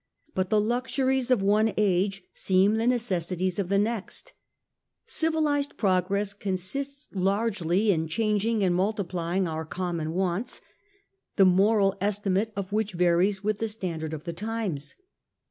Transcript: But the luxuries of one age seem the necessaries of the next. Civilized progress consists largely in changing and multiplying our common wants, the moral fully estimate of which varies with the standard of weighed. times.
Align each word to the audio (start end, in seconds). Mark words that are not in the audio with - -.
But 0.33 0.49
the 0.49 0.59
luxuries 0.59 1.29
of 1.29 1.43
one 1.43 1.75
age 1.77 2.23
seem 2.33 2.77
the 2.77 2.87
necessaries 2.87 3.59
of 3.59 3.69
the 3.69 3.77
next. 3.77 4.33
Civilized 5.05 5.77
progress 5.77 6.33
consists 6.33 7.07
largely 7.13 7.91
in 7.91 8.07
changing 8.07 8.63
and 8.63 8.73
multiplying 8.73 9.47
our 9.47 9.63
common 9.63 10.13
wants, 10.13 10.59
the 11.35 11.45
moral 11.45 11.91
fully 11.91 11.97
estimate 12.07 12.51
of 12.55 12.71
which 12.71 12.93
varies 12.93 13.43
with 13.43 13.59
the 13.59 13.67
standard 13.67 14.15
of 14.15 14.25
weighed. 14.25 14.37
times. 14.37 14.95